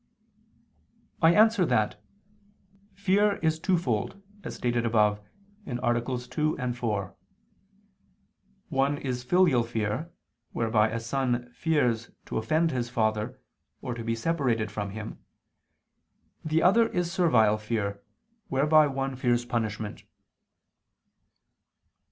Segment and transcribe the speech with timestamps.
[1.21, 2.01] I answer that,
[2.95, 5.19] Fear is twofold, as stated above
[5.67, 5.93] (AA.
[6.17, 7.15] 2, 4);
[8.69, 10.11] one is filial fear,
[10.53, 13.39] whereby a son fears to offend his father
[13.83, 15.23] or to be separated from him;
[16.43, 18.01] the other is servile fear,
[18.49, 20.05] whereby one fears punishment.